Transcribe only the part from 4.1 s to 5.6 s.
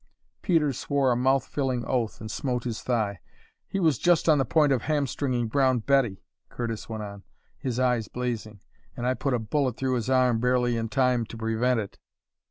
on the point of ham stringing